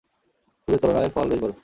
[0.61, 1.53] ফুলের তুলনায় ফল বেশ বড়।